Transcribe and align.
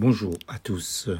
Bonjour 0.00 0.34
à 0.46 0.60
tous. 0.60 1.10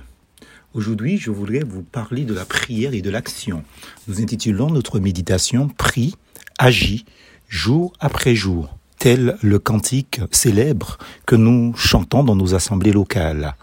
Aujourd'hui, 0.72 1.18
je 1.18 1.32
voudrais 1.32 1.64
vous 1.64 1.82
parler 1.82 2.24
de 2.24 2.32
la 2.32 2.44
prière 2.44 2.94
et 2.94 3.02
de 3.02 3.10
l'action. 3.10 3.64
Nous 4.06 4.20
intitulons 4.20 4.70
notre 4.70 5.00
méditation 5.00 5.66
Prie, 5.66 6.14
agis, 6.60 7.04
jour 7.48 7.92
après 7.98 8.36
jour, 8.36 8.78
tel 9.00 9.36
le 9.42 9.58
cantique 9.58 10.20
célèbre 10.30 10.98
que 11.26 11.34
nous 11.34 11.74
chantons 11.74 12.22
dans 12.22 12.36
nos 12.36 12.54
assemblées 12.54 12.92
locales. 12.92 13.56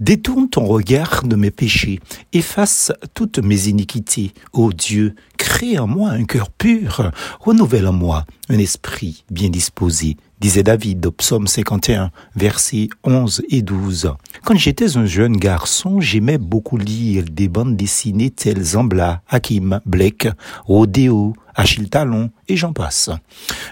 Détourne 0.00 0.48
ton 0.48 0.64
regard 0.64 1.22
de 1.22 1.36
mes 1.36 1.52
péchés, 1.52 2.00
efface 2.32 2.90
toutes 3.14 3.38
mes 3.38 3.68
iniquités, 3.68 4.32
ô 4.52 4.72
Dieu, 4.72 5.14
crée 5.36 5.78
en 5.78 5.86
moi 5.86 6.10
un 6.10 6.24
cœur 6.24 6.50
pur, 6.50 7.12
renouvelle 7.38 7.86
en 7.86 7.92
moi 7.92 8.24
un 8.48 8.58
esprit 8.58 9.24
bien 9.30 9.48
disposé, 9.48 10.16
disait 10.40 10.62
David 10.62 11.06
au 11.06 11.12
psaume 11.12 11.46
51, 11.46 12.10
versets 12.34 12.88
11 13.04 13.42
et 13.50 13.62
12. 13.62 14.12
Quand 14.44 14.56
j'étais 14.56 14.96
un 14.96 15.06
jeune 15.06 15.36
garçon, 15.36 16.00
j'aimais 16.00 16.38
beaucoup 16.38 16.76
lire 16.76 17.24
des 17.30 17.48
bandes 17.48 17.76
dessinées 17.76 18.30
telles 18.30 18.62
Zambla, 18.62 19.22
Hakim, 19.28 19.80
Blake, 19.86 20.28
Rodeo, 20.64 21.34
Achille 21.56 21.88
Talon 21.88 22.30
et 22.48 22.56
j'en 22.56 22.72
passe. 22.72 23.10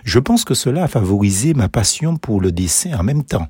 Je 0.05 0.19
pense 0.19 0.45
que 0.45 0.55
cela 0.55 0.85
a 0.85 0.89
favorisé 0.89 1.53
ma 1.53 1.69
passion 1.69 2.17
pour 2.17 2.41
le 2.41 2.51
dessin 2.51 2.99
en 2.99 3.03
même 3.03 3.23
temps. 3.23 3.47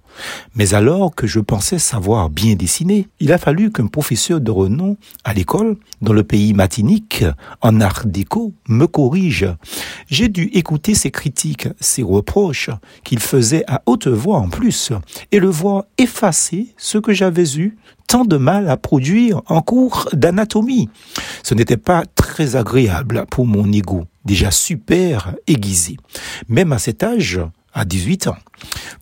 Mais 0.57 0.75
alors 0.75 1.15
que 1.15 1.29
je 1.29 1.39
pensais 1.41 1.79
savoir 1.79 2.31
bien 2.31 2.57
dessiner, 2.57 3.09
il 3.21 3.33
a 3.33 3.39
fallu 3.39 3.71
qu'un 3.71 3.87
professeur 3.87 4.41
de 4.41 4.51
renom 4.51 4.97
à 5.23 5.33
l'école, 5.35 5.77
dans 6.03 6.13
le 6.13 6.25
pays 6.25 6.53
matinique, 6.53 7.25
en 7.61 7.81
art 7.81 8.03
déco, 8.07 8.53
me 8.69 8.87
corrige. 8.87 9.47
J'ai 10.09 10.29
dû 10.29 10.51
écouter 10.53 10.95
ses 10.95 11.13
critiques, 11.13 11.69
ses 11.81 12.03
reproches, 12.03 12.71
qu'il 13.05 13.21
faisait 13.21 13.65
à 13.69 13.83
haute 13.87 14.09
voix 14.09 14.39
en 14.39 14.49
plus, 14.49 14.93
et 15.31 15.39
le 15.39 15.49
voir 15.49 15.85
effacer 15.97 16.75
ce 16.77 16.99
que 16.99 17.13
j'avais 17.13 17.57
eu 17.57 17.77
tant 18.09 18.25
de 18.25 18.37
mal 18.37 18.69
à 18.69 18.77
produire 18.77 19.43
en 19.47 19.63
cours 19.63 20.09
d'anatomie. 20.13 20.89
Ce 21.43 21.55
n'était 21.55 21.77
pas 21.77 22.05
très 22.15 22.57
agréable 22.57 23.25
pour 23.31 23.47
mon 23.47 23.71
ego, 23.73 24.05
déjà 24.25 24.51
super 24.51 25.35
aiguisé, 25.47 25.97
même 26.49 26.73
à 26.73 26.79
cet 26.79 27.03
âge, 27.03 27.41
à 27.73 27.85
18 27.85 28.29
ans. 28.29 28.37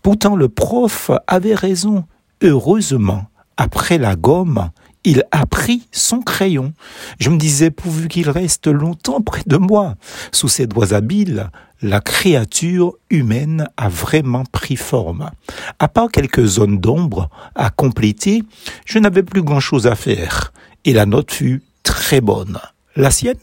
Pourtant, 0.03 0.37
le 0.37 0.48
prof 0.48 1.11
avait 1.27 1.55
raison. 1.55 2.05
Heureusement, 2.42 3.27
après 3.56 3.98
la 3.98 4.17
gomme, 4.17 4.70
il 5.05 5.25
a 5.31 5.47
pris 5.47 5.87
son 5.91 6.20
crayon. 6.20 6.73
Je 7.19 7.31
me 7.31 7.39
disais, 7.39 7.70
pourvu 7.70 8.09
qu'il 8.09 8.31
reste 8.31 8.67
longtemps 8.67 9.20
près 9.20 9.43
de 9.47 9.56
moi. 9.56 9.97
Sous 10.33 10.48
ses 10.48 10.67
doigts 10.67 10.93
habiles, 10.93 11.50
la 11.83 12.00
créature 12.00 12.95
humaine 13.11 13.69
a 13.77 13.89
vraiment 13.89 14.45
pris 14.45 14.77
forme. 14.77 15.31
À 15.78 15.89
part 15.89 16.11
quelques 16.11 16.45
zones 16.45 16.78
d'ombre 16.78 17.28
à 17.55 17.70
compléter, 17.70 18.45
je 18.84 18.98
n'avais 18.98 19.25
plus 19.25 19.43
grand-chose 19.43 19.87
à 19.87 19.97
faire. 19.97 20.53
Et 20.84 20.93
la 20.93 21.06
note 21.06 21.33
fut 21.33 21.62
très 21.83 22.20
bonne. 22.20 22.59
La 22.95 23.11
sienne? 23.11 23.39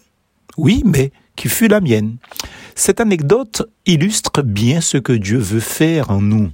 Oui, 0.57 0.83
mais 0.85 1.11
qui 1.39 1.47
fut 1.47 1.69
la 1.69 1.79
mienne. 1.79 2.17
Cette 2.75 2.99
anecdote 2.99 3.69
illustre 3.85 4.41
bien 4.41 4.81
ce 4.81 4.97
que 4.97 5.13
Dieu 5.13 5.37
veut 5.37 5.61
faire 5.61 6.11
en 6.11 6.21
nous. 6.21 6.51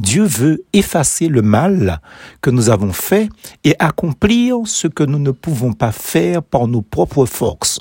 Dieu 0.00 0.24
veut 0.24 0.64
effacer 0.72 1.28
le 1.28 1.42
mal 1.42 2.00
que 2.40 2.50
nous 2.50 2.70
avons 2.70 2.92
fait 2.92 3.28
et 3.62 3.76
accomplir 3.78 4.56
ce 4.64 4.88
que 4.88 5.04
nous 5.04 5.20
ne 5.20 5.30
pouvons 5.30 5.74
pas 5.74 5.92
faire 5.92 6.42
par 6.42 6.66
nos 6.66 6.82
propres 6.82 7.24
forces. 7.24 7.80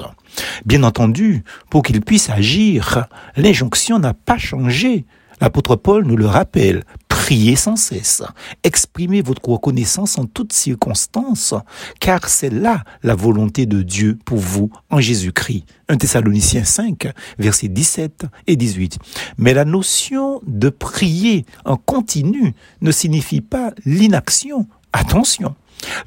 Bien 0.66 0.84
entendu, 0.84 1.44
pour 1.72 1.82
qu'il 1.82 2.02
puisse 2.02 2.30
agir, 2.30 3.08
l'injonction 3.36 3.98
n'a 3.98 4.14
pas 4.14 4.38
changé. 4.38 5.06
L'apôtre 5.42 5.76
Paul 5.78 6.06
nous 6.06 6.18
le 6.18 6.28
rappelle. 6.28 6.84
Priez 7.30 7.56
sans 7.56 7.76
cesse. 7.76 8.24
Exprimez 8.64 9.22
votre 9.22 9.48
reconnaissance 9.48 10.18
en 10.18 10.26
toutes 10.26 10.52
circonstances, 10.52 11.54
car 12.00 12.28
c'est 12.28 12.50
là 12.50 12.84
la 13.04 13.14
volonté 13.14 13.68
de 13.68 13.84
Dieu 13.84 14.18
pour 14.26 14.40
vous 14.40 14.72
en 14.90 15.00
Jésus-Christ. 15.00 15.64
1 15.90 15.98
Thessaloniciens 15.98 16.64
5, 16.64 17.08
versets 17.38 17.68
17 17.68 18.26
et 18.48 18.56
18. 18.56 18.98
Mais 19.38 19.54
la 19.54 19.64
notion 19.64 20.42
de 20.48 20.70
prier 20.70 21.46
en 21.66 21.78
continu 21.78 22.56
ne 22.82 22.92
signifie 22.92 23.42
pas 23.42 23.74
l'inaction. 23.86 24.66
Attention. 24.92 25.54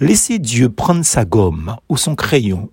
Laissez 0.00 0.40
Dieu 0.40 0.70
prendre 0.70 1.04
sa 1.04 1.24
gomme 1.24 1.76
ou 1.88 1.96
son 1.96 2.16
crayon 2.16 2.68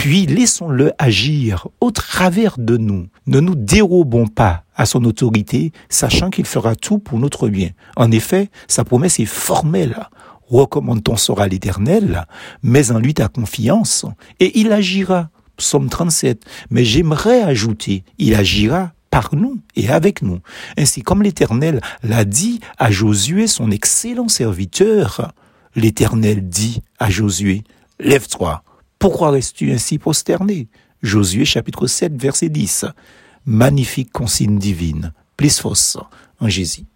puis 0.00 0.24
laissons-le 0.24 0.92
agir 0.98 1.68
au 1.82 1.90
travers 1.90 2.56
de 2.56 2.78
nous. 2.78 3.08
Ne 3.26 3.38
nous 3.38 3.54
dérobons 3.54 4.26
pas 4.26 4.64
à 4.80 4.86
son 4.86 5.04
autorité, 5.04 5.72
sachant 5.90 6.30
qu'il 6.30 6.46
fera 6.46 6.74
tout 6.74 6.98
pour 6.98 7.18
notre 7.18 7.48
bien. 7.48 7.68
En 7.96 8.10
effet, 8.10 8.48
sa 8.66 8.82
promesse 8.82 9.20
est 9.20 9.26
formelle. 9.26 10.08
Recommande 10.48 11.04
ton 11.04 11.18
sort 11.18 11.42
à 11.42 11.48
l'Éternel, 11.48 12.24
mets 12.62 12.90
en 12.90 12.98
lui 12.98 13.12
ta 13.12 13.28
confiance, 13.28 14.06
et 14.40 14.58
il 14.58 14.72
agira. 14.72 15.28
Psaume 15.58 15.90
37. 15.90 16.44
Mais 16.70 16.86
j'aimerais 16.86 17.42
ajouter, 17.42 18.04
il 18.16 18.34
agira 18.34 18.92
par 19.10 19.34
nous 19.34 19.60
et 19.76 19.90
avec 19.90 20.22
nous. 20.22 20.38
Ainsi 20.78 21.02
comme 21.02 21.22
l'Éternel 21.22 21.82
l'a 22.02 22.24
dit 22.24 22.60
à 22.78 22.90
Josué, 22.90 23.48
son 23.48 23.70
excellent 23.70 24.28
serviteur, 24.28 25.32
l'Éternel 25.76 26.48
dit 26.48 26.80
à 26.98 27.10
Josué, 27.10 27.64
lève-toi, 27.98 28.62
pourquoi 28.98 29.32
restes-tu 29.32 29.72
ainsi 29.72 29.98
prosterné? 29.98 30.68
Josué 31.02 31.44
chapitre 31.44 31.86
7 31.86 32.18
verset 32.18 32.48
10. 32.48 32.86
Magnifique 33.46 34.12
consigne 34.12 34.58
divine. 34.58 35.12
Plus 35.36 35.60
fausse 35.60 35.96
en 36.40 36.48
Jésus. 36.48 36.84